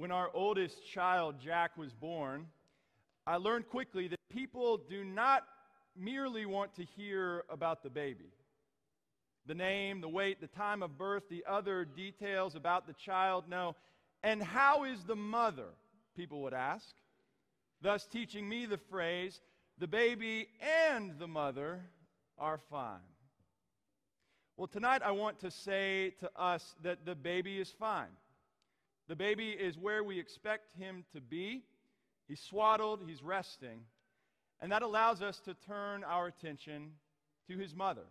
When 0.00 0.12
our 0.12 0.30
oldest 0.32 0.78
child, 0.90 1.34
Jack, 1.44 1.76
was 1.76 1.92
born, 1.92 2.46
I 3.26 3.36
learned 3.36 3.68
quickly 3.68 4.08
that 4.08 4.18
people 4.30 4.80
do 4.88 5.04
not 5.04 5.42
merely 5.94 6.46
want 6.46 6.74
to 6.76 6.86
hear 6.96 7.44
about 7.50 7.82
the 7.82 7.90
baby. 7.90 8.32
The 9.44 9.54
name, 9.54 10.00
the 10.00 10.08
weight, 10.08 10.40
the 10.40 10.46
time 10.46 10.82
of 10.82 10.96
birth, 10.96 11.24
the 11.28 11.44
other 11.46 11.84
details 11.84 12.54
about 12.54 12.86
the 12.86 12.94
child, 12.94 13.44
no. 13.46 13.76
And 14.22 14.42
how 14.42 14.84
is 14.84 15.04
the 15.04 15.16
mother? 15.16 15.68
People 16.16 16.40
would 16.44 16.54
ask. 16.54 16.94
Thus, 17.82 18.06
teaching 18.06 18.48
me 18.48 18.64
the 18.64 18.78
phrase, 18.78 19.38
the 19.76 19.86
baby 19.86 20.48
and 20.88 21.18
the 21.18 21.28
mother 21.28 21.78
are 22.38 22.56
fine. 22.70 23.00
Well, 24.56 24.66
tonight 24.66 25.02
I 25.04 25.10
want 25.10 25.40
to 25.40 25.50
say 25.50 26.14
to 26.20 26.30
us 26.36 26.74
that 26.84 27.04
the 27.04 27.14
baby 27.14 27.60
is 27.60 27.70
fine. 27.70 28.08
The 29.10 29.16
baby 29.16 29.50
is 29.50 29.76
where 29.76 30.04
we 30.04 30.20
expect 30.20 30.72
him 30.78 31.02
to 31.12 31.20
be. 31.20 31.64
He's 32.28 32.38
swaddled, 32.38 33.00
he's 33.04 33.24
resting. 33.24 33.80
And 34.60 34.70
that 34.70 34.82
allows 34.82 35.20
us 35.20 35.40
to 35.46 35.54
turn 35.54 36.04
our 36.04 36.28
attention 36.28 36.92
to 37.48 37.58
his 37.58 37.74
mother, 37.74 38.06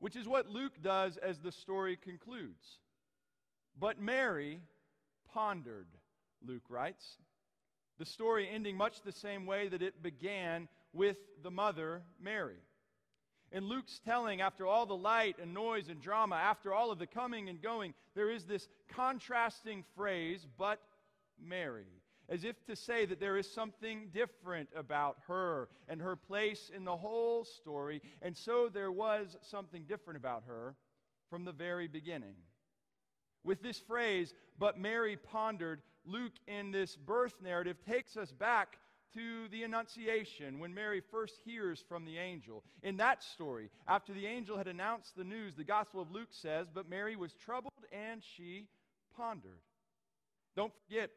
which 0.00 0.16
is 0.16 0.26
what 0.26 0.48
Luke 0.48 0.82
does 0.82 1.18
as 1.18 1.38
the 1.38 1.52
story 1.52 1.96
concludes. 1.96 2.80
But 3.78 4.00
Mary 4.00 4.60
pondered, 5.32 5.86
Luke 6.44 6.64
writes. 6.68 7.18
The 8.00 8.06
story 8.06 8.48
ending 8.52 8.76
much 8.76 9.02
the 9.02 9.12
same 9.12 9.46
way 9.46 9.68
that 9.68 9.82
it 9.82 10.02
began 10.02 10.66
with 10.92 11.18
the 11.44 11.52
mother, 11.52 12.02
Mary. 12.20 12.58
In 13.54 13.68
Luke's 13.68 14.00
telling, 14.04 14.40
after 14.40 14.66
all 14.66 14.84
the 14.84 14.96
light 14.96 15.36
and 15.40 15.54
noise 15.54 15.88
and 15.88 16.00
drama, 16.00 16.34
after 16.34 16.74
all 16.74 16.90
of 16.90 16.98
the 16.98 17.06
coming 17.06 17.48
and 17.48 17.62
going, 17.62 17.94
there 18.16 18.28
is 18.28 18.46
this 18.46 18.68
contrasting 18.92 19.84
phrase, 19.94 20.44
but 20.58 20.80
Mary, 21.40 21.86
as 22.28 22.42
if 22.42 22.56
to 22.66 22.74
say 22.74 23.06
that 23.06 23.20
there 23.20 23.36
is 23.36 23.48
something 23.48 24.08
different 24.12 24.68
about 24.74 25.18
her 25.28 25.68
and 25.88 26.02
her 26.02 26.16
place 26.16 26.72
in 26.74 26.84
the 26.84 26.96
whole 26.96 27.44
story. 27.44 28.02
And 28.22 28.36
so 28.36 28.68
there 28.68 28.90
was 28.90 29.36
something 29.42 29.84
different 29.84 30.16
about 30.16 30.42
her 30.48 30.74
from 31.30 31.44
the 31.44 31.52
very 31.52 31.86
beginning. 31.86 32.34
With 33.44 33.62
this 33.62 33.78
phrase, 33.78 34.34
but 34.58 34.80
Mary 34.80 35.16
pondered, 35.16 35.80
Luke 36.04 36.32
in 36.48 36.72
this 36.72 36.96
birth 36.96 37.34
narrative 37.40 37.76
takes 37.86 38.16
us 38.16 38.32
back 38.32 38.78
to 39.14 39.48
the 39.50 39.62
Annunciation 39.62 40.58
when 40.58 40.74
Mary 40.74 41.00
first 41.10 41.40
hears 41.44 41.82
from 41.88 42.04
the 42.04 42.18
angel. 42.18 42.62
In 42.82 42.96
that 42.98 43.22
story, 43.22 43.70
after 43.88 44.12
the 44.12 44.26
angel 44.26 44.58
had 44.58 44.68
announced 44.68 45.16
the 45.16 45.24
news, 45.24 45.54
the 45.54 45.64
Gospel 45.64 46.02
of 46.02 46.10
Luke 46.10 46.30
says, 46.30 46.68
But 46.72 46.88
Mary 46.88 47.16
was 47.16 47.32
troubled 47.34 47.72
and 47.92 48.22
she 48.36 48.66
pondered. 49.16 49.60
Don't 50.56 50.72
forget, 50.86 51.10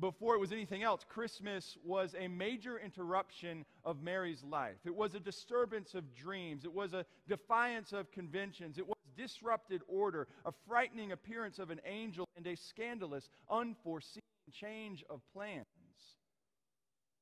before 0.00 0.34
it 0.34 0.38
was 0.38 0.52
anything 0.52 0.82
else, 0.82 1.04
Christmas 1.08 1.76
was 1.84 2.14
a 2.18 2.28
major 2.28 2.78
interruption 2.78 3.64
of 3.84 4.02
Mary's 4.02 4.42
life. 4.42 4.76
It 4.84 4.94
was 4.94 5.14
a 5.14 5.20
disturbance 5.20 5.94
of 5.94 6.14
dreams. 6.14 6.64
It 6.64 6.72
was 6.72 6.92
a 6.92 7.04
defiance 7.28 7.92
of 7.92 8.10
conventions. 8.10 8.78
It 8.78 8.86
was 8.86 8.96
disrupted 9.16 9.82
order, 9.88 10.28
a 10.44 10.52
frightening 10.66 11.12
appearance 11.12 11.58
of 11.58 11.70
an 11.70 11.80
angel, 11.86 12.26
and 12.36 12.46
a 12.46 12.56
scandalous, 12.56 13.28
unforeseen 13.50 14.22
change 14.52 15.04
of 15.08 15.20
plans. 15.32 15.66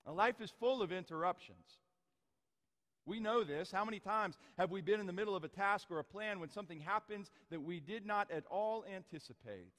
Now, 0.06 0.12
life 0.12 0.41
is 0.41 0.51
full 0.51 0.83
of 0.83 0.93
interruptions. 0.93 1.79
We 3.06 3.20
know 3.20 3.45
this. 3.45 3.70
How 3.70 3.84
many 3.84 3.98
times 3.98 4.37
have 4.59 4.70
we 4.70 4.81
been 4.81 5.01
in 5.01 5.06
the 5.06 5.12
middle 5.12 5.34
of 5.34 5.45
a 5.45 5.48
task 5.48 5.91
or 5.91 5.98
a 5.98 6.05
plan 6.05 6.39
when 6.39 6.51
something 6.51 6.79
happens 6.81 7.31
that 7.51 7.61
we 7.61 7.81
did 7.81 8.06
not 8.06 8.31
at 8.31 8.45
all 8.51 8.84
anticipate? 8.95 9.73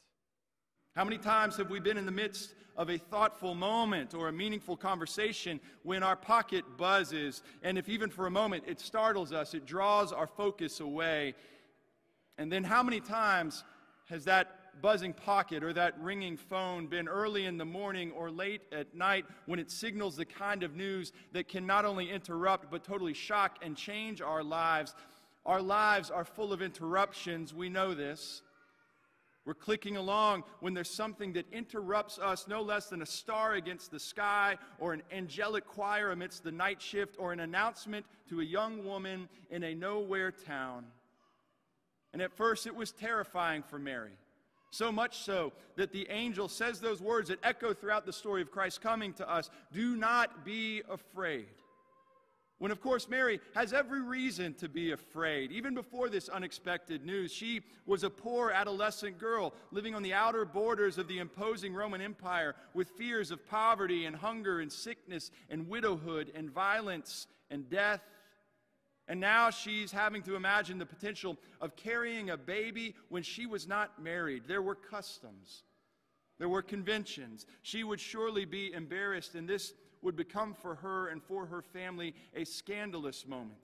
How 0.96 1.06
many 1.06 1.18
times 1.18 1.56
have 1.56 1.70
we 1.70 1.80
been 1.80 1.98
in 1.98 2.06
the 2.06 2.12
midst 2.12 2.54
of 2.76 2.90
a 2.90 2.98
thoughtful 2.98 3.56
moment 3.56 4.14
or 4.14 4.28
a 4.28 4.34
meaningful 4.34 4.76
conversation 4.76 5.62
when 5.84 6.04
our 6.04 6.18
pocket 6.18 6.66
buzzes, 6.78 7.44
and 7.64 7.78
if 7.78 7.88
even 7.88 8.10
for 8.10 8.28
a 8.28 8.32
moment 8.32 8.66
it 8.68 8.82
startles 8.82 9.32
us, 9.32 9.54
it 9.54 9.66
draws 9.66 10.12
our 10.12 10.28
focus 10.28 10.82
away? 10.82 11.34
And 12.38 12.52
then 12.52 12.66
how 12.66 12.84
many 12.84 13.00
times 13.00 13.64
has 14.10 14.26
that 14.26 14.61
buzzing 14.82 15.14
pocket 15.14 15.64
or 15.64 15.74
that 15.74 16.00
ringing 16.00 16.38
phone 16.38 16.88
been 16.88 17.08
early 17.08 17.46
in 17.46 17.58
the 17.58 17.66
morning 17.66 18.12
or 18.12 18.32
late 18.32 18.62
at 18.72 18.94
night 18.96 19.26
when 19.46 19.60
it 19.60 19.70
signals 19.70 20.16
the 20.16 20.26
kind 20.26 20.64
of 20.64 20.76
news 20.76 21.14
that 21.32 21.48
can 21.48 21.66
not 21.66 21.86
only 21.86 22.10
interrupt 22.10 22.72
but 22.72 22.84
totally 22.84 23.14
shock 23.14 23.58
and 23.62 23.78
change 23.78 24.22
our 24.22 24.44
lives? 24.44 24.96
Our 25.46 25.62
lives 25.62 26.12
are 26.12 26.26
full 26.26 26.54
of 26.54 26.62
interruptions. 26.62 27.54
We 27.54 27.70
know 27.70 27.94
this. 27.94 28.42
We're 29.44 29.56
clicking 29.56 29.98
along 29.98 30.44
when 30.60 30.76
there's 30.76 30.90
something 30.90 31.34
that 31.34 31.52
interrupts 31.52 32.20
us 32.20 32.48
no 32.48 32.62
less 32.62 32.88
than 32.88 33.02
a 33.02 33.08
star 33.08 33.56
against 33.56 33.90
the 33.90 34.00
sky, 34.00 34.58
or 34.80 34.94
an 34.94 35.02
angelic 35.12 35.66
choir 35.66 36.12
amidst 36.12 36.44
the 36.44 36.52
night 36.52 36.80
shift, 36.80 37.16
or 37.18 37.34
an 37.34 37.40
announcement 37.40 38.06
to 38.30 38.42
a 38.42 38.44
young 38.44 38.86
woman 38.86 39.28
in 39.50 39.64
a 39.64 39.74
nowhere 39.74 40.32
town. 40.32 40.86
And 42.14 42.22
at 42.22 42.32
first, 42.32 42.68
it 42.68 42.76
was 42.76 42.92
terrifying 42.92 43.64
for 43.64 43.80
Mary. 43.80 44.12
So 44.72 44.92
much 44.92 45.20
so 45.20 45.52
that 45.76 45.92
the 45.92 46.08
angel 46.10 46.48
says 46.48 46.80
those 46.80 47.02
words 47.02 47.30
that 47.30 47.40
echo 47.44 47.74
throughout 47.74 48.06
the 48.06 48.14
story 48.14 48.42
of 48.42 48.52
Christ 48.52 48.82
coming 48.82 49.14
to 49.14 49.30
us 49.30 49.50
Do 49.72 49.96
not 49.96 50.46
be 50.46 50.82
afraid. 50.90 51.48
When, 52.58 52.72
of 52.72 52.80
course, 52.80 53.10
Mary 53.10 53.40
has 53.56 53.74
every 53.74 54.04
reason 54.04 54.54
to 54.56 54.70
be 54.70 54.92
afraid. 54.92 55.52
Even 55.52 55.74
before 55.74 56.10
this 56.10 56.30
unexpected 56.30 57.04
news, 57.04 57.34
she 57.34 57.62
was 57.88 58.04
a 58.04 58.10
poor 58.10 58.52
adolescent 58.52 59.18
girl 59.18 59.56
living 59.72 59.96
on 59.96 60.04
the 60.04 60.14
outer 60.14 60.46
borders 60.46 61.00
of 61.00 61.08
the 61.08 61.18
imposing 61.18 61.74
Roman 61.74 62.02
Empire 62.02 62.54
with 62.76 62.92
fears 62.92 63.32
of 63.32 63.44
poverty 63.50 64.06
and 64.06 64.16
hunger 64.16 64.60
and 64.60 64.72
sickness 64.72 65.32
and 65.50 65.68
widowhood 65.68 66.32
and 66.36 66.52
violence 66.52 67.26
and 67.50 67.68
death 67.68 68.02
and 69.12 69.20
now 69.20 69.50
she's 69.50 69.92
having 69.92 70.22
to 70.22 70.38
imagine 70.38 70.78
the 70.78 70.86
potential 70.86 71.38
of 71.60 71.76
carrying 71.76 72.30
a 72.30 72.38
baby 72.38 72.96
when 73.10 73.24
she 73.24 73.46
was 73.46 73.68
not 73.68 74.02
married. 74.02 74.44
There 74.48 74.62
were 74.62 74.74
customs, 74.74 75.64
there 76.40 76.48
were 76.48 76.62
conventions. 76.62 77.46
She 77.62 77.84
would 77.84 78.00
surely 78.00 78.46
be 78.46 78.72
embarrassed, 78.72 79.36
and 79.36 79.50
this 79.50 79.74
would 80.02 80.16
become 80.16 80.54
for 80.54 80.76
her 80.76 81.10
and 81.10 81.22
for 81.22 81.46
her 81.46 81.62
family 81.62 82.16
a 82.34 82.46
scandalous 82.46 83.28
moment. 83.28 83.60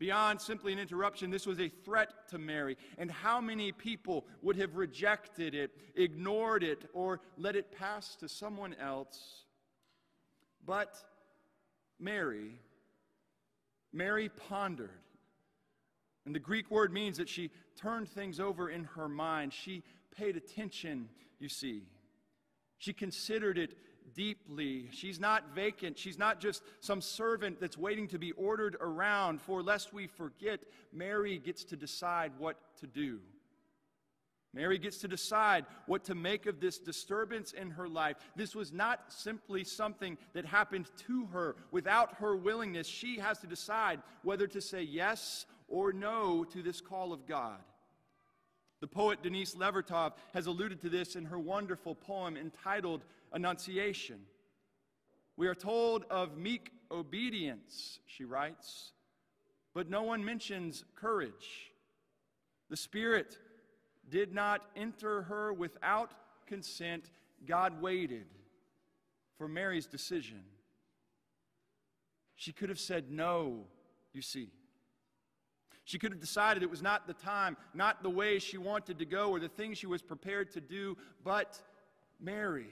Beyond 0.00 0.40
simply 0.40 0.72
an 0.72 0.80
interruption, 0.80 1.30
this 1.30 1.46
was 1.46 1.60
a 1.60 1.68
threat 1.68 2.26
to 2.30 2.38
Mary. 2.38 2.76
And 2.98 3.12
how 3.12 3.40
many 3.40 3.70
people 3.70 4.26
would 4.42 4.56
have 4.56 4.74
rejected 4.74 5.54
it, 5.54 5.70
ignored 5.94 6.64
it, 6.64 6.90
or 6.92 7.20
let 7.38 7.54
it 7.54 7.70
pass 7.70 8.16
to 8.16 8.28
someone 8.28 8.74
else? 8.80 9.44
But 10.66 10.96
Mary 12.00 12.58
Mary 13.94 14.28
pondered. 14.28 14.90
And 16.26 16.34
the 16.34 16.40
Greek 16.40 16.70
word 16.70 16.92
means 16.92 17.16
that 17.18 17.28
she 17.28 17.50
turned 17.76 18.08
things 18.08 18.40
over 18.40 18.68
in 18.68 18.84
her 18.84 19.08
mind. 19.08 19.52
She 19.52 19.82
paid 20.16 20.36
attention, 20.36 21.08
you 21.38 21.48
see. 21.48 21.84
She 22.78 22.92
considered 22.92 23.56
it 23.56 23.76
deeply. 24.14 24.88
She's 24.90 25.20
not 25.20 25.54
vacant. 25.54 25.98
She's 25.98 26.18
not 26.18 26.40
just 26.40 26.62
some 26.80 27.00
servant 27.00 27.60
that's 27.60 27.78
waiting 27.78 28.08
to 28.08 28.18
be 28.18 28.32
ordered 28.32 28.76
around. 28.80 29.40
For 29.40 29.62
lest 29.62 29.92
we 29.92 30.06
forget, 30.06 30.60
Mary 30.92 31.38
gets 31.38 31.64
to 31.64 31.76
decide 31.76 32.32
what 32.38 32.56
to 32.80 32.86
do. 32.86 33.20
Mary 34.54 34.78
gets 34.78 34.98
to 34.98 35.08
decide 35.08 35.66
what 35.86 36.04
to 36.04 36.14
make 36.14 36.46
of 36.46 36.60
this 36.60 36.78
disturbance 36.78 37.52
in 37.52 37.70
her 37.70 37.88
life. 37.88 38.16
This 38.36 38.54
was 38.54 38.72
not 38.72 39.12
simply 39.12 39.64
something 39.64 40.16
that 40.32 40.46
happened 40.46 40.88
to 41.08 41.26
her. 41.26 41.56
Without 41.72 42.14
her 42.14 42.36
willingness, 42.36 42.86
she 42.86 43.18
has 43.18 43.38
to 43.40 43.48
decide 43.48 44.00
whether 44.22 44.46
to 44.46 44.60
say 44.60 44.82
yes 44.82 45.46
or 45.66 45.92
no 45.92 46.44
to 46.44 46.62
this 46.62 46.80
call 46.80 47.12
of 47.12 47.26
God. 47.26 47.58
The 48.80 48.86
poet 48.86 49.22
Denise 49.22 49.54
Levertov 49.54 50.12
has 50.34 50.46
alluded 50.46 50.80
to 50.82 50.88
this 50.88 51.16
in 51.16 51.24
her 51.24 51.38
wonderful 51.38 51.94
poem 51.94 52.36
entitled 52.36 53.04
Annunciation. 53.32 54.20
We 55.36 55.48
are 55.48 55.54
told 55.54 56.04
of 56.10 56.36
meek 56.36 56.70
obedience, 56.92 57.98
she 58.06 58.24
writes, 58.24 58.92
but 59.74 59.90
no 59.90 60.02
one 60.02 60.24
mentions 60.24 60.84
courage. 60.94 61.72
The 62.70 62.76
Spirit 62.76 63.36
did 64.10 64.34
not 64.34 64.62
enter 64.76 65.22
her 65.22 65.52
without 65.52 66.12
consent, 66.46 67.10
God 67.46 67.80
waited 67.80 68.26
for 69.38 69.48
Mary's 69.48 69.86
decision. 69.86 70.42
She 72.36 72.52
could 72.52 72.68
have 72.68 72.80
said 72.80 73.10
no, 73.10 73.64
you 74.12 74.22
see. 74.22 74.50
She 75.84 75.98
could 75.98 76.12
have 76.12 76.20
decided 76.20 76.62
it 76.62 76.70
was 76.70 76.82
not 76.82 77.06
the 77.06 77.14
time, 77.14 77.56
not 77.74 78.02
the 78.02 78.10
way 78.10 78.38
she 78.38 78.56
wanted 78.56 78.98
to 78.98 79.04
go, 79.04 79.30
or 79.30 79.38
the 79.38 79.48
thing 79.48 79.74
she 79.74 79.86
was 79.86 80.00
prepared 80.00 80.50
to 80.52 80.60
do, 80.60 80.96
but 81.22 81.60
Mary. 82.20 82.70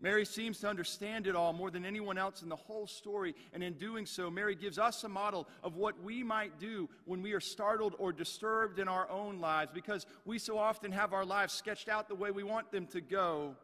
Mary 0.00 0.24
seems 0.24 0.60
to 0.60 0.68
understand 0.68 1.26
it 1.26 1.34
all 1.34 1.52
more 1.52 1.70
than 1.70 1.84
anyone 1.84 2.18
else 2.18 2.42
in 2.42 2.48
the 2.48 2.56
whole 2.56 2.86
story, 2.86 3.34
and 3.52 3.62
in 3.64 3.72
doing 3.74 4.06
so, 4.06 4.30
Mary 4.30 4.54
gives 4.54 4.78
us 4.78 5.02
a 5.02 5.08
model 5.08 5.48
of 5.64 5.74
what 5.74 6.00
we 6.02 6.22
might 6.22 6.60
do 6.60 6.88
when 7.04 7.20
we 7.20 7.32
are 7.32 7.40
startled 7.40 7.96
or 7.98 8.12
disturbed 8.12 8.78
in 8.78 8.86
our 8.86 9.10
own 9.10 9.40
lives, 9.40 9.72
because 9.74 10.06
we 10.24 10.38
so 10.38 10.56
often 10.56 10.92
have 10.92 11.12
our 11.12 11.24
lives 11.24 11.52
sketched 11.52 11.88
out 11.88 12.08
the 12.08 12.14
way 12.14 12.30
we 12.30 12.44
want 12.44 12.70
them 12.70 12.86
to 12.86 13.00
go, 13.00 13.56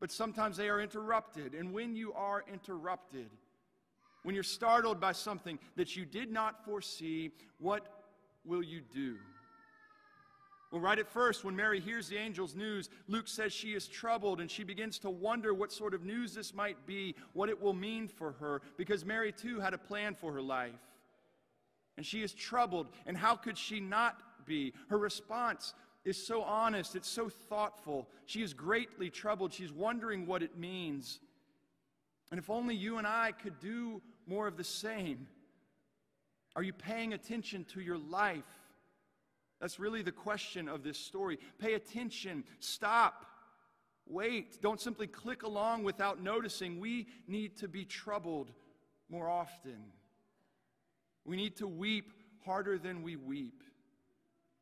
but 0.00 0.10
sometimes 0.10 0.56
they 0.56 0.68
are 0.68 0.80
interrupted. 0.80 1.54
And 1.54 1.72
when 1.72 1.94
you 1.94 2.12
are 2.14 2.42
interrupted, 2.52 3.30
when 4.24 4.34
you're 4.34 4.42
startled 4.42 5.00
by 5.00 5.12
something 5.12 5.58
that 5.76 5.94
you 5.94 6.04
did 6.04 6.32
not 6.32 6.64
foresee, 6.64 7.30
what 7.58 7.86
will 8.44 8.62
you 8.62 8.80
do? 8.80 9.16
Well, 10.74 10.82
right 10.82 10.98
at 10.98 11.06
first, 11.06 11.44
when 11.44 11.54
Mary 11.54 11.78
hears 11.78 12.08
the 12.08 12.18
angel's 12.18 12.56
news, 12.56 12.90
Luke 13.06 13.28
says 13.28 13.52
she 13.52 13.74
is 13.74 13.86
troubled 13.86 14.40
and 14.40 14.50
she 14.50 14.64
begins 14.64 14.98
to 14.98 15.08
wonder 15.08 15.54
what 15.54 15.70
sort 15.70 15.94
of 15.94 16.04
news 16.04 16.34
this 16.34 16.52
might 16.52 16.84
be, 16.84 17.14
what 17.32 17.48
it 17.48 17.62
will 17.62 17.74
mean 17.74 18.08
for 18.08 18.32
her, 18.32 18.60
because 18.76 19.04
Mary 19.04 19.30
too 19.30 19.60
had 19.60 19.72
a 19.72 19.78
plan 19.78 20.16
for 20.16 20.32
her 20.32 20.42
life. 20.42 20.72
And 21.96 22.04
she 22.04 22.24
is 22.24 22.32
troubled, 22.32 22.88
and 23.06 23.16
how 23.16 23.36
could 23.36 23.56
she 23.56 23.78
not 23.78 24.20
be? 24.46 24.72
Her 24.88 24.98
response 24.98 25.74
is 26.04 26.16
so 26.16 26.42
honest, 26.42 26.96
it's 26.96 27.08
so 27.08 27.28
thoughtful. 27.28 28.08
She 28.26 28.42
is 28.42 28.52
greatly 28.52 29.10
troubled. 29.10 29.52
She's 29.52 29.72
wondering 29.72 30.26
what 30.26 30.42
it 30.42 30.58
means. 30.58 31.20
And 32.32 32.40
if 32.40 32.50
only 32.50 32.74
you 32.74 32.98
and 32.98 33.06
I 33.06 33.30
could 33.30 33.60
do 33.60 34.02
more 34.26 34.48
of 34.48 34.56
the 34.56 34.64
same. 34.64 35.28
Are 36.56 36.64
you 36.64 36.72
paying 36.72 37.12
attention 37.12 37.64
to 37.74 37.80
your 37.80 37.98
life? 37.98 38.42
That's 39.64 39.78
really 39.78 40.02
the 40.02 40.12
question 40.12 40.68
of 40.68 40.82
this 40.82 40.98
story. 40.98 41.38
Pay 41.58 41.72
attention, 41.72 42.44
stop, 42.60 43.24
wait. 44.04 44.60
Don't 44.60 44.78
simply 44.78 45.06
click 45.06 45.42
along 45.42 45.84
without 45.84 46.22
noticing. 46.22 46.80
We 46.80 47.06
need 47.26 47.56
to 47.60 47.66
be 47.66 47.86
troubled 47.86 48.52
more 49.08 49.26
often. 49.26 49.78
We 51.24 51.36
need 51.36 51.56
to 51.56 51.66
weep 51.66 52.12
harder 52.44 52.78
than 52.78 53.02
we 53.02 53.16
weep. 53.16 53.62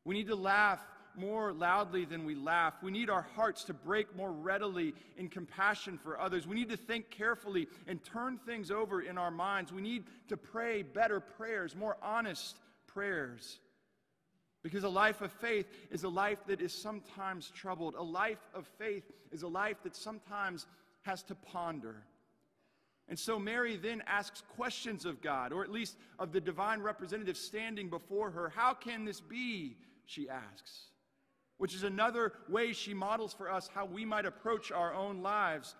We 0.05 0.15
need 0.15 0.27
to 0.27 0.37
laugh 0.37 0.79
more 1.17 1.51
loudly 1.51 2.05
than 2.05 2.23
we 2.23 2.35
laugh. 2.35 2.75
We 2.81 2.91
need 2.91 3.09
our 3.09 3.27
hearts 3.35 3.65
to 3.65 3.73
break 3.73 4.15
more 4.15 4.31
readily 4.31 4.93
in 5.17 5.27
compassion 5.27 5.97
for 5.97 6.17
others. 6.17 6.47
We 6.47 6.55
need 6.55 6.69
to 6.69 6.77
think 6.77 7.09
carefully 7.09 7.67
and 7.87 8.01
turn 8.05 8.37
things 8.37 8.71
over 8.71 9.01
in 9.01 9.17
our 9.17 9.31
minds. 9.31 9.73
We 9.73 9.81
need 9.81 10.05
to 10.29 10.37
pray 10.37 10.81
better 10.81 11.19
prayers, 11.19 11.75
more 11.75 11.97
honest 12.01 12.57
prayers. 12.87 13.59
Because 14.63 14.85
a 14.85 14.89
life 14.89 15.21
of 15.21 15.31
faith 15.31 15.67
is 15.91 16.03
a 16.03 16.09
life 16.09 16.39
that 16.47 16.61
is 16.61 16.73
sometimes 16.73 17.51
troubled. 17.53 17.95
A 17.95 18.03
life 18.03 18.47
of 18.55 18.65
faith 18.79 19.03
is 19.31 19.43
a 19.43 19.47
life 19.47 19.77
that 19.83 19.95
sometimes 19.95 20.65
has 21.01 21.21
to 21.23 21.35
ponder. 21.35 21.97
And 23.09 23.19
so 23.19 23.37
Mary 23.37 23.75
then 23.75 24.01
asks 24.07 24.41
questions 24.55 25.05
of 25.05 25.21
God, 25.21 25.51
or 25.51 25.63
at 25.63 25.71
least 25.71 25.97
of 26.17 26.31
the 26.31 26.39
divine 26.39 26.81
representative 26.81 27.35
standing 27.35 27.89
before 27.89 28.31
her. 28.31 28.49
How 28.55 28.73
can 28.73 29.03
this 29.03 29.19
be? 29.19 29.75
She 30.05 30.29
asks. 30.29 30.85
Which 31.57 31.75
is 31.75 31.83
another 31.83 32.31
way 32.47 32.71
she 32.71 32.93
models 32.93 33.33
for 33.33 33.51
us 33.51 33.69
how 33.73 33.85
we 33.85 34.05
might 34.05 34.25
approach 34.25 34.71
our 34.71 34.93
own 34.93 35.21
lives. 35.21 35.75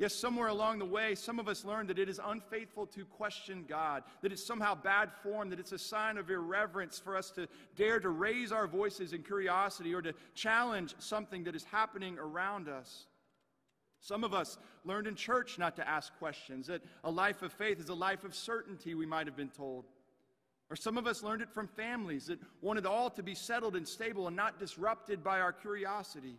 Yes, 0.00 0.14
somewhere 0.14 0.48
along 0.48 0.78
the 0.78 0.86
way, 0.86 1.14
some 1.14 1.38
of 1.38 1.46
us 1.46 1.62
learned 1.62 1.90
that 1.90 1.98
it 1.98 2.08
is 2.08 2.18
unfaithful 2.24 2.86
to 2.86 3.04
question 3.04 3.66
God, 3.68 4.02
that 4.22 4.32
it's 4.32 4.42
somehow 4.42 4.74
bad 4.74 5.10
form, 5.22 5.50
that 5.50 5.60
it's 5.60 5.72
a 5.72 5.78
sign 5.78 6.16
of 6.16 6.30
irreverence 6.30 6.98
for 6.98 7.14
us 7.14 7.30
to 7.32 7.46
dare 7.76 8.00
to 8.00 8.08
raise 8.08 8.50
our 8.50 8.66
voices 8.66 9.12
in 9.12 9.22
curiosity 9.22 9.94
or 9.94 10.00
to 10.00 10.14
challenge 10.34 10.94
something 11.00 11.44
that 11.44 11.54
is 11.54 11.64
happening 11.64 12.18
around 12.18 12.66
us. 12.66 13.08
Some 14.00 14.24
of 14.24 14.32
us 14.32 14.56
learned 14.86 15.06
in 15.06 15.16
church 15.16 15.58
not 15.58 15.76
to 15.76 15.86
ask 15.86 16.16
questions, 16.18 16.68
that 16.68 16.80
a 17.04 17.10
life 17.10 17.42
of 17.42 17.52
faith 17.52 17.78
is 17.78 17.90
a 17.90 17.94
life 17.94 18.24
of 18.24 18.34
certainty, 18.34 18.94
we 18.94 19.04
might 19.04 19.26
have 19.26 19.36
been 19.36 19.50
told. 19.50 19.84
Or 20.70 20.76
some 20.76 20.96
of 20.96 21.06
us 21.06 21.22
learned 21.22 21.42
it 21.42 21.50
from 21.50 21.68
families 21.68 22.24
that 22.28 22.38
wanted 22.62 22.86
all 22.86 23.10
to 23.10 23.22
be 23.22 23.34
settled 23.34 23.76
and 23.76 23.86
stable 23.86 24.28
and 24.28 24.36
not 24.36 24.58
disrupted 24.58 25.22
by 25.22 25.40
our 25.40 25.52
curiosity. 25.52 26.38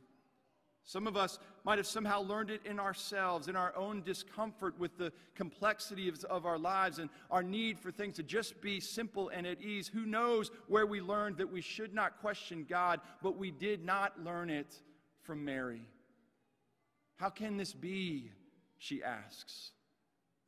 Some 0.83 1.07
of 1.07 1.16
us 1.16 1.39
might 1.63 1.78
have 1.78 1.88
somehow 1.88 2.22
learned 2.22 2.50
it 2.50 2.62
in 2.66 2.80
ourselves, 2.80 3.48
in 3.48 3.56
our 3.56 3.75
own 3.75 4.01
discomfort 4.01 4.78
with 4.80 4.98
the 4.98 5.13
complexity 5.36 6.10
of, 6.10 6.24
of, 6.25 6.45
our 6.45 6.57
lives 6.57 6.98
and 6.98 7.10
our 7.30 7.44
need 7.44 7.80
for 7.80 7.92
things 7.92 8.16
to 8.16 8.24
just 8.24 8.60
be 8.62 8.80
simple 8.80 9.30
and 9.30 9.45
at 9.45 9.62
ease. 9.62 9.88
Who 9.88 10.06
knows 10.06 10.50
where 10.68 10.86
we 10.86 11.00
learned 11.00 11.38
that 11.38 11.51
we 11.51 11.62
should 11.62 11.94
not 11.94 12.19
question 12.19 12.66
God, 12.68 13.00
but 13.22 13.38
we 13.38 13.51
did 13.51 13.86
not 13.86 14.24
learn 14.24 14.50
it 14.50 14.74
from 15.22 15.45
Mary? 15.45 15.86
How 17.18 17.30
can 17.30 17.57
this 17.57 17.74
be? 17.74 18.31
She 18.80 19.04
asks. 19.04 19.72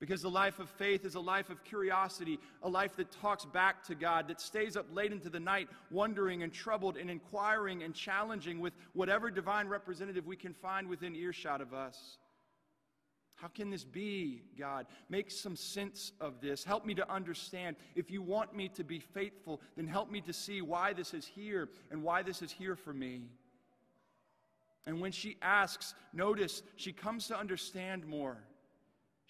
Because 0.03 0.21
the 0.21 0.29
life 0.29 0.59
of 0.59 0.69
faith 0.69 1.05
is 1.05 1.15
a 1.15 1.19
life 1.21 1.49
of 1.49 1.63
curiosity, 1.63 2.37
a 2.61 2.67
life 2.67 2.97
that 2.97 3.09
talks 3.09 3.45
back 3.45 3.85
to 3.85 3.95
God, 3.95 4.27
that 4.27 4.41
stays 4.41 4.75
up 4.75 4.85
late 4.93 5.13
into 5.13 5.29
the 5.29 5.39
night, 5.39 5.69
wondering 5.91 6.43
and 6.43 6.51
troubled 6.51 6.97
and 6.97 7.09
inquiring 7.09 7.83
and 7.83 7.95
challenging 7.95 8.59
with 8.59 8.73
whatever 8.91 9.31
divine 9.31 9.69
representative 9.69 10.27
we 10.27 10.35
can 10.35 10.53
find 10.53 10.89
within 10.89 11.15
earshot 11.15 11.61
of 11.61 11.73
us. 11.73 12.17
How 13.35 13.47
can 13.47 13.69
this 13.69 13.85
be, 13.85 14.41
God? 14.59 14.87
Make 15.07 15.31
some 15.31 15.55
sense 15.55 16.11
of 16.19 16.41
this. 16.41 16.65
Help 16.65 16.85
me 16.85 16.93
to 16.95 17.09
understand. 17.09 17.77
If 17.95 18.11
you 18.11 18.21
want 18.21 18.53
me 18.53 18.67
to 18.75 18.83
be 18.83 18.99
faithful, 18.99 19.61
then 19.77 19.87
help 19.87 20.11
me 20.11 20.19
to 20.19 20.33
see 20.33 20.61
why 20.61 20.91
this 20.91 21.13
is 21.13 21.25
here 21.25 21.69
and 21.91 22.03
why 22.03 22.23
this 22.23 22.41
is 22.41 22.51
here 22.51 22.75
for 22.75 22.91
me. 22.91 23.21
And 24.85 24.99
when 24.99 25.13
she 25.13 25.37
asks, 25.41 25.93
notice 26.11 26.61
she 26.75 26.91
comes 26.91 27.29
to 27.29 27.39
understand 27.39 28.05
more. 28.05 28.43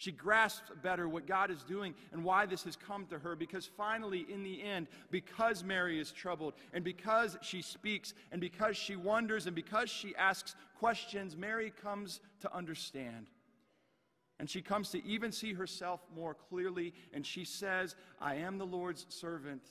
She 0.04 0.12
grasps 0.12 0.70
better 0.82 1.08
what 1.08 1.26
God 1.26 1.50
is 1.50 1.64
doing 1.64 1.96
and 2.12 2.26
why 2.26 2.46
this 2.46 2.64
has 2.66 2.76
come 2.76 3.06
to 3.06 3.18
her 3.20 3.38
because 3.38 3.66
finally, 3.66 4.26
in 4.30 4.44
the 4.44 4.62
end, 4.62 4.88
because 5.12 5.64
Mary 5.64 5.98
is 5.98 6.12
troubled 6.12 6.56
and 6.74 6.84
because 6.84 7.38
she 7.42 7.62
speaks 7.62 8.14
and 8.34 8.42
because 8.42 8.76
she 8.76 8.98
wonders 8.98 9.48
and 9.48 9.56
because 9.56 9.90
she 9.90 10.14
asks 10.18 10.56
questions, 10.78 11.38
Mary 11.38 11.72
comes 11.82 12.20
to 12.42 12.54
understand. 12.54 13.28
And 14.40 14.50
she 14.50 14.62
comes 14.62 14.90
to 14.90 15.02
even 15.06 15.32
see 15.32 15.54
herself 15.54 16.02
more 16.14 16.34
clearly 16.34 16.94
and 17.14 17.26
she 17.26 17.46
says, 17.46 17.96
I 18.20 18.36
am 18.36 18.58
the 18.58 18.66
Lord's 18.66 19.06
servant. 19.08 19.64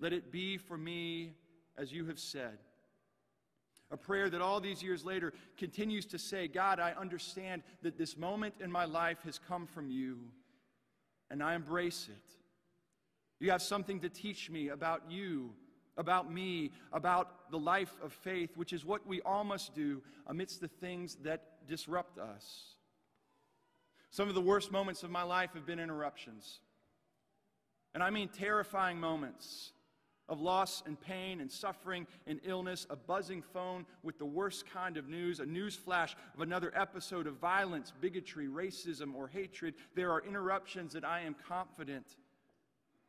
Let 0.00 0.14
it 0.14 0.32
be 0.32 0.56
for 0.56 0.78
me 0.78 1.34
as 1.76 1.92
you 1.92 2.06
have 2.06 2.18
said. 2.18 2.56
A 3.94 3.96
prayer 3.96 4.28
that 4.28 4.40
all 4.40 4.58
these 4.58 4.82
years 4.82 5.04
later 5.04 5.32
continues 5.56 6.04
to 6.06 6.18
say, 6.18 6.48
God, 6.48 6.80
I 6.80 6.94
understand 6.94 7.62
that 7.82 7.96
this 7.96 8.16
moment 8.16 8.54
in 8.60 8.68
my 8.68 8.86
life 8.86 9.18
has 9.22 9.38
come 9.38 9.68
from 9.68 9.88
you, 9.88 10.18
and 11.30 11.40
I 11.40 11.54
embrace 11.54 12.08
it. 12.10 12.34
You 13.38 13.52
have 13.52 13.62
something 13.62 14.00
to 14.00 14.08
teach 14.08 14.50
me 14.50 14.70
about 14.70 15.02
you, 15.08 15.52
about 15.96 16.28
me, 16.28 16.72
about 16.92 17.52
the 17.52 17.56
life 17.56 17.94
of 18.02 18.12
faith, 18.12 18.56
which 18.56 18.72
is 18.72 18.84
what 18.84 19.06
we 19.06 19.20
all 19.20 19.44
must 19.44 19.76
do 19.76 20.02
amidst 20.26 20.60
the 20.60 20.66
things 20.66 21.14
that 21.22 21.64
disrupt 21.68 22.18
us. 22.18 22.74
Some 24.10 24.28
of 24.28 24.34
the 24.34 24.40
worst 24.40 24.72
moments 24.72 25.04
of 25.04 25.10
my 25.12 25.22
life 25.22 25.50
have 25.54 25.66
been 25.66 25.78
interruptions. 25.78 26.58
And 27.94 28.02
I 28.02 28.10
mean 28.10 28.28
terrifying 28.28 28.98
moments 28.98 29.70
of 30.28 30.40
loss 30.40 30.82
and 30.86 31.00
pain 31.00 31.40
and 31.40 31.50
suffering 31.50 32.06
and 32.26 32.40
illness, 32.44 32.86
a 32.90 32.96
buzzing 32.96 33.42
phone 33.42 33.84
with 34.02 34.18
the 34.18 34.24
worst 34.24 34.64
kind 34.66 34.96
of 34.96 35.08
news, 35.08 35.40
a 35.40 35.46
news 35.46 35.76
flash 35.76 36.16
of 36.34 36.40
another 36.40 36.72
episode 36.74 37.26
of 37.26 37.34
violence, 37.34 37.92
bigotry, 38.00 38.46
racism, 38.46 39.14
or 39.14 39.28
hatred. 39.28 39.74
There 39.94 40.10
are 40.12 40.22
interruptions 40.26 40.92
that 40.94 41.04
I 41.04 41.20
am 41.20 41.36
confident 41.46 42.16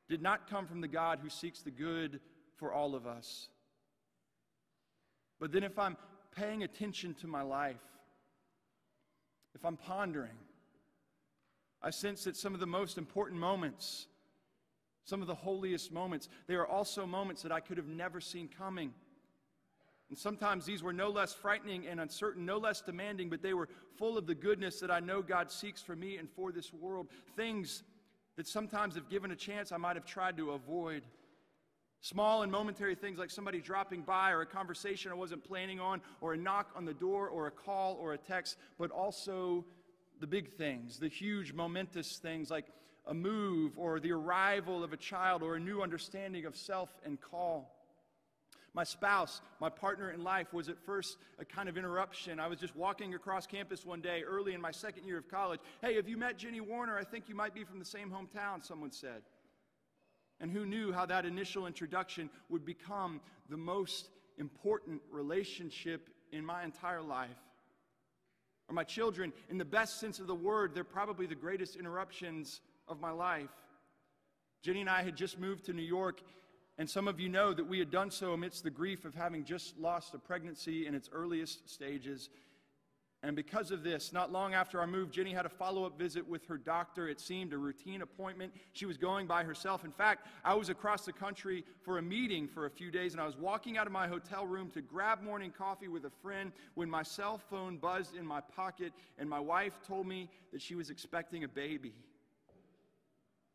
did 0.07 0.22
not 0.22 0.50
come 0.50 0.67
from 0.67 0.81
the 0.81 0.88
God 0.88 1.19
who 1.22 1.29
seeks 1.29 1.62
the 1.62 1.72
good 1.72 2.19
for 2.57 2.72
all 2.72 2.95
of 2.95 3.07
us. 3.07 3.48
But 5.39 5.51
then, 5.51 5.63
if 5.63 5.77
I'm 5.77 5.98
paying 6.36 6.63
attention 6.63 7.13
to 7.15 7.27
my 7.27 7.41
life, 7.41 7.81
if 9.53 9.65
I'm 9.65 9.77
pondering, 9.77 10.38
I 11.81 11.89
sense 11.89 12.24
that 12.25 12.36
some 12.36 12.53
of 12.53 12.60
the 12.60 12.65
most 12.65 12.98
important 12.98 13.39
moments 13.39 14.07
some 15.05 15.21
of 15.21 15.27
the 15.27 15.35
holiest 15.35 15.91
moments. 15.91 16.27
They 16.47 16.55
are 16.55 16.67
also 16.67 17.05
moments 17.05 17.41
that 17.43 17.51
I 17.51 17.59
could 17.59 17.77
have 17.77 17.88
never 17.88 18.19
seen 18.19 18.50
coming. 18.50 18.93
And 20.09 20.17
sometimes 20.17 20.65
these 20.65 20.83
were 20.83 20.93
no 20.93 21.09
less 21.09 21.33
frightening 21.33 21.88
and 21.88 22.00
uncertain, 22.00 22.45
no 22.45 22.57
less 22.57 22.81
demanding, 22.81 23.29
but 23.29 23.41
they 23.41 23.53
were 23.53 23.69
full 23.97 24.17
of 24.17 24.27
the 24.27 24.35
goodness 24.35 24.79
that 24.79 24.91
I 24.91 25.00
know 25.00 25.21
God 25.21 25.51
seeks 25.51 25.81
for 25.81 25.95
me 25.95 26.17
and 26.17 26.29
for 26.29 26.51
this 26.51 26.74
world. 26.74 27.07
Things 27.35 27.83
that 28.35 28.47
sometimes, 28.47 28.97
if 28.97 29.09
given 29.09 29.31
a 29.31 29.35
chance, 29.35 29.71
I 29.71 29.77
might 29.77 29.95
have 29.95 30.05
tried 30.05 30.38
to 30.38 30.51
avoid. 30.51 31.03
Small 32.01 32.43
and 32.43 32.51
momentary 32.51 32.93
things 32.93 33.17
like 33.17 33.31
somebody 33.31 33.62
dropping 33.62 34.01
by 34.01 34.31
or 34.31 34.41
a 34.41 34.45
conversation 34.45 35.12
I 35.12 35.15
wasn't 35.15 35.43
planning 35.43 35.79
on, 35.79 36.01
or 36.21 36.33
a 36.33 36.38
knock 36.38 36.69
on 36.75 36.85
the 36.85 36.93
door, 36.93 37.27
or 37.29 37.47
a 37.47 37.51
call, 37.51 37.97
or 38.00 38.13
a 38.13 38.17
text, 38.17 38.57
but 38.77 38.91
also 38.91 39.65
the 40.19 40.27
big 40.27 40.51
things, 40.51 41.00
the 41.00 41.07
huge, 41.07 41.53
momentous 41.53 42.17
things 42.17 42.51
like 42.51 42.65
a 43.07 43.13
move 43.13 43.77
or 43.77 44.00
the 44.00 44.12
arrival 44.12 44.83
of 44.83 44.93
a 44.93 44.97
child 44.97 45.43
or 45.43 45.55
a 45.55 45.59
new 45.59 45.81
understanding 45.81 46.45
of 46.45 46.55
self 46.55 46.89
and 47.05 47.19
call. 47.19 47.71
My 48.74 48.83
spouse, 48.83 49.41
my 49.62 49.69
partner 49.69 50.12
in 50.12 50.21
life, 50.21 50.53
was 50.53 50.67
at 50.67 50.77
first 50.85 51.17
a 51.39 51.45
kind 51.45 51.69
of 51.69 51.77
interruption. 51.77 52.41
I 52.41 52.47
was 52.47 52.59
just 52.59 52.75
walking 52.75 53.13
across 53.13 53.47
campus 53.47 53.85
one 53.85 54.01
day 54.01 54.24
early 54.27 54.53
in 54.53 54.59
my 54.59 54.71
second 54.71 55.05
year 55.05 55.17
of 55.17 55.29
college. 55.29 55.62
Hey, 55.81 55.95
have 55.95 56.09
you 56.09 56.17
met 56.17 56.38
Jenny 56.38 56.59
Warner? 56.59 56.97
I 56.97 57.05
think 57.05 57.29
you 57.29 57.35
might 57.35 57.53
be 57.53 57.63
from 57.63 57.79
the 57.79 57.85
same 57.85 58.12
hometown, 58.12 58.65
someone 58.65 58.91
said. 58.91 59.21
And 60.41 60.51
who 60.51 60.65
knew 60.65 60.91
how 60.91 61.05
that 61.05 61.25
initial 61.25 61.67
introduction 61.67 62.29
would 62.50 62.65
become 62.65 63.21
the 63.50 63.55
most 63.55 64.09
important 64.38 65.01
relationship 65.09 66.09
in 66.33 66.45
my 66.45 66.65
entire 66.65 67.01
life? 67.01 67.29
Or 68.67 68.74
my 68.74 68.83
children, 68.83 69.31
in 69.50 69.57
the 69.57 69.63
best 69.63 70.01
sense 70.01 70.19
of 70.19 70.27
the 70.27 70.35
word, 70.35 70.75
they're 70.75 70.83
probably 70.83 71.27
the 71.27 71.35
greatest 71.35 71.77
interruptions 71.77 72.59
of 72.88 73.00
my 73.00 73.12
life. 73.12 73.50
Jenny 74.62 74.82
and 74.82 74.89
I 74.89 75.04
had 75.04 75.15
just 75.15 75.39
moved 75.39 75.65
to 75.65 75.74
New 75.74 75.84
York 75.84 76.22
and 76.77 76.89
some 76.89 77.08
of 77.08 77.20
you 77.20 77.30
know 77.30 77.54
that 77.54 77.68
we 77.68 77.80
had 77.80 77.89
done 77.89 78.12
so 78.12 78.34
amidst 78.34 78.63
the 78.63 78.70
grief 78.70 79.06
of 79.06 79.15
having 79.15 79.46
just 79.46 79.77
lost 79.77 80.13
a 80.13 80.18
pregnancy 80.18 80.88
in 80.88 80.94
its 80.94 81.10
earliest 81.13 81.70
stages. 81.70 82.30
And 83.24 83.34
because 83.36 83.72
of 83.72 83.82
this, 83.82 84.12
not 84.12 84.32
long 84.32 84.54
after 84.54 84.80
our 84.80 84.86
move, 84.86 85.10
Jenny 85.10 85.32
had 85.32 85.46
a 85.46 85.50
follow 85.50 85.86
up 85.86 85.98
visit 85.98 86.27
with 86.27 86.46
her 86.48 86.58
doctor. 86.58 87.08
It 87.08 87.22
seemed 87.22 87.54
a 87.54 87.58
routine 87.58 88.01
appointment. 88.01 88.54
She 88.74 88.86
was 88.86 88.98
going 88.98 89.25
by 89.25 89.44
herself. 89.44 89.86
In 89.86 89.92
fact, 89.92 90.27
I 90.44 90.54
was 90.54 90.70
across 90.70 91.06
the 91.06 91.13
country 91.13 91.63
for 91.82 91.98
a 91.98 92.01
meeting 92.01 92.46
for 92.46 92.65
a 92.65 92.70
few 92.70 92.92
days, 92.92 93.13
and 93.13 93.22
I 93.22 93.25
was 93.25 93.38
walking 93.38 93.77
out 93.77 93.88
of 93.88 93.94
my 93.94 94.08
hotel 94.08 94.46
room 94.46 94.70
to 94.72 94.82
grab 94.82 95.24
morning 95.24 95.54
coffee 95.58 95.88
with 95.88 96.04
a 96.06 96.12
friend 96.22 96.51
when 96.75 96.89
my 96.89 97.04
cell 97.04 97.39
phone 97.50 97.77
buzzed 97.77 98.15
in 98.15 98.25
my 98.25 98.42
pocket, 98.42 98.92
and 99.18 99.30
my 99.30 99.39
wife 99.39 99.80
told 99.88 100.06
me 100.06 100.30
that 100.51 100.62
she 100.62 100.75
was 100.75 100.89
expecting 100.89 101.46
a 101.46 101.48
baby. 101.48 101.94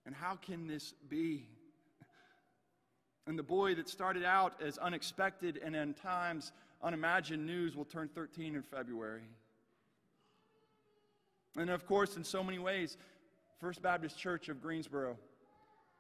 And 0.07 0.15
how 0.15 0.37
can 0.37 0.67
this 0.67 0.95
be? 1.09 1.47
And 3.27 3.39
the 3.39 3.43
boy 3.43 3.75
that 3.77 3.89
started 3.89 4.25
out 4.25 4.61
as 4.61 4.79
unexpected 4.79 5.61
and 5.63 5.77
in 5.77 5.95
times 5.95 6.53
unimagined 6.83 7.47
news 7.47 7.77
will 7.77 7.85
turn 7.85 8.09
13 8.09 8.55
in 8.55 8.63
February. 8.63 9.23
And 11.57 11.71
of 11.71 11.87
course, 11.87 12.17
in 12.17 12.25
so 12.25 12.43
many 12.43 12.59
ways, 12.59 12.97
First 13.61 13.83
Baptist 13.83 14.19
Church 14.19 14.49
of 14.49 14.63
Greensboro 14.63 15.17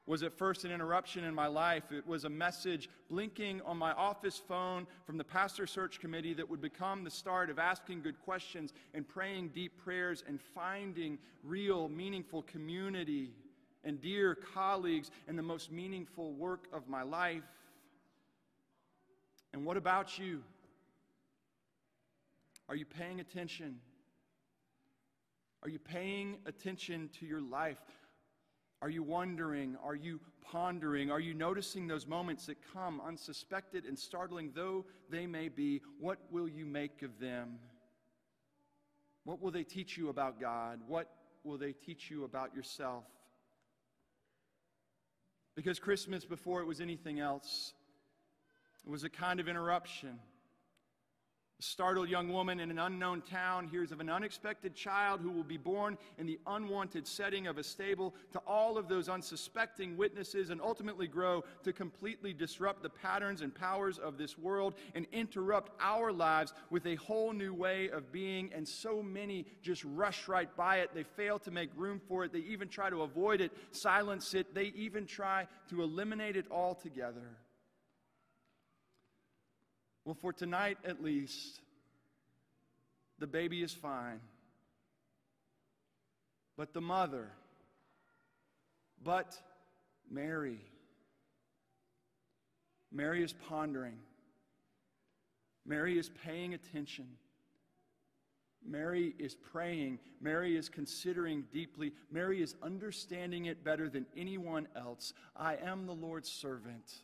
was 0.07 0.23
at 0.23 0.37
first 0.37 0.65
an 0.65 0.73
interruption 0.73 1.25
in 1.25 1.35
my 1.35 1.47
life. 1.47 1.93
It 1.93 2.07
was 2.07 2.25
a 2.25 2.29
message 2.29 2.89
blinking 3.09 3.61
on 3.63 3.77
my 3.77 3.93
office 3.93 4.41
phone 4.49 4.87
from 5.05 5.19
the 5.19 5.25
pastor 5.25 5.67
search 5.67 6.01
committee 6.01 6.35
that 6.35 6.49
would 6.49 6.61
become 6.61 7.05
the 7.05 7.11
start 7.11 7.51
of 7.51 7.59
asking 7.59 8.03
good 8.03 8.19
questions 8.21 8.73
and 8.95 9.07
praying 9.07 9.51
deep 9.55 9.77
prayers 9.85 10.25
and 10.27 10.41
finding 10.41 11.19
real, 11.45 11.89
meaningful 11.89 12.43
community 12.43 13.31
and 13.85 14.01
dear 14.01 14.35
colleagues 14.35 15.11
and 15.29 15.39
the 15.39 15.43
most 15.43 15.71
meaningful 15.73 16.33
work 16.33 16.67
of 16.73 16.89
my 16.89 17.03
life. 17.03 17.43
And 19.53 19.65
what 19.65 19.77
about 19.77 20.19
you? 20.19 20.43
Are 22.69 22.77
you 22.77 22.85
paying 22.85 23.21
attention? 23.21 23.79
Are 25.63 25.69
you 25.69 25.79
paying 25.79 26.37
attention 26.47 27.11
to 27.19 27.27
your 27.27 27.41
life? 27.41 27.79
Are 28.83 28.89
you 28.89 29.03
wondering? 29.03 29.77
Are 29.85 29.95
you 29.95 30.21
pondering? 30.41 31.11
Are 31.11 31.21
you 31.21 31.35
noticing 31.35 31.87
those 31.87 32.07
moments 32.07 32.47
that 32.47 32.57
come, 32.73 33.01
unsuspected 33.05 33.85
and 33.85 33.99
startling 33.99 34.53
though 34.55 34.87
they 35.11 35.27
may 35.27 35.49
be? 35.49 35.83
What 35.99 36.19
will 36.31 36.49
you 36.49 36.65
make 36.65 37.03
of 37.03 37.19
them? 37.19 37.59
What 39.25 39.43
will 39.43 39.51
they 39.51 39.65
teach 39.65 39.99
you 39.99 40.09
about 40.09 40.41
God? 40.41 40.81
What 40.87 41.11
will 41.45 41.59
they 41.59 41.73
teach 41.73 42.11
you 42.11 42.25
about 42.25 42.55
yourself? 42.55 43.05
Because 45.63 45.79
Christmas, 45.79 46.25
before 46.25 46.63
it 46.63 46.67
was 46.67 46.81
anything 46.81 47.21
else, 47.21 47.75
it 48.83 48.89
was 48.89 49.05
a 49.05 49.11
kind 49.11 49.41
of 49.41 49.47
interruption. 49.47 50.19
A 51.61 51.63
startled 51.63 52.09
young 52.09 52.31
woman 52.31 52.59
in 52.59 52.71
an 52.71 52.79
unknown 52.79 53.21
town 53.21 53.69
hears 53.69 53.93
of 53.93 54.01
an 54.01 54.09
unexpected 54.09 54.75
child 54.75 55.21
who 55.21 55.31
will 55.31 55.45
be 55.45 55.59
born 55.59 55.99
in 56.17 56.25
the 56.25 56.41
unwanted 56.47 57.07
setting 57.07 57.47
of 57.47 57.59
a 57.59 57.63
stable 57.63 58.15
to 58.33 58.39
all 58.47 58.79
of 58.79 58.89
those 58.89 59.11
unsuspecting 59.11 59.95
witnesses 59.99 60.49
and 60.49 60.63
ultimately 60.63 61.07
grow 61.07 61.45
to 61.63 61.75
completely 61.75 62.33
disrupt 62.33 62.83
the 62.83 62.89
patterns 62.89 63.43
and 63.43 63.55
powers 63.55 63.99
of 63.99 64.17
this 64.17 64.39
world 64.39 64.73
and 64.95 65.07
interrupt 65.13 65.71
our 65.83 66.11
lives 66.13 66.55
with 66.71 66.87
a 66.87 66.95
whole 66.95 67.35
new 67.35 67.53
way 67.53 67.91
of 67.91 68.11
being. 68.11 68.51
And 68.55 68.67
so 68.67 69.03
many 69.03 69.45
just 69.61 69.85
rush 69.85 70.29
right 70.29 70.49
by 70.57 70.79
it. 70.79 70.93
They 70.95 71.03
fail 71.03 71.39
to 71.41 71.51
make 71.51 71.69
room 71.77 72.01
for 72.09 72.25
it. 72.25 72.33
They 72.33 72.39
even 72.39 72.69
try 72.69 72.89
to 72.89 73.03
avoid 73.03 73.43
it, 73.43 73.53
silence 73.71 74.33
it. 74.33 74.55
They 74.55 74.73
even 74.77 75.05
try 75.05 75.47
to 75.69 75.83
eliminate 75.83 76.37
it 76.37 76.47
altogether. 76.51 77.37
Well, 80.05 80.17
for 80.21 80.33
tonight 80.33 80.79
at 80.85 81.03
least, 81.03 81.61
the 83.19 83.27
baby 83.27 83.63
is 83.63 83.73
fine. 83.73 84.21
But 86.57 86.73
the 86.73 86.81
mother, 86.81 87.31
but 89.03 89.39
Mary, 90.11 90.61
Mary 92.93 93.23
is 93.23 93.33
pondering. 93.49 93.99
Mary 95.65 95.99
is 95.99 96.11
paying 96.25 96.55
attention. 96.55 97.07
Mary 98.67 99.15
is 99.19 99.35
praying. 99.35 99.99
Mary 100.21 100.57
is 100.57 100.69
considering 100.69 101.45
deeply. 101.53 101.93
Mary 102.11 102.43
is 102.43 102.55
understanding 102.63 103.47
it 103.47 103.65
better 103.65 103.89
than 103.89 104.07
anyone 104.17 104.69
else. 104.77 105.13
I 105.37 105.57
am 105.57 105.87
the 105.87 105.95
Lord's 105.95 106.31
servant. 106.31 107.03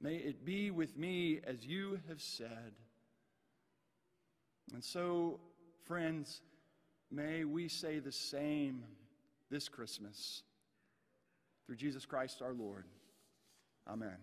May 0.00 0.14
it 0.16 0.44
be 0.44 0.70
with 0.70 0.96
me 0.96 1.40
as 1.44 1.66
you 1.66 2.00
have 2.08 2.20
said. 2.20 2.72
And 4.72 4.84
so, 4.84 5.40
friends, 5.84 6.42
may 7.10 7.44
we 7.44 7.68
say 7.68 7.98
the 7.98 8.12
same 8.12 8.84
this 9.50 9.68
Christmas. 9.68 10.42
Through 11.66 11.76
Jesus 11.76 12.06
Christ 12.06 12.42
our 12.42 12.52
Lord. 12.52 12.84
Amen. 13.88 14.16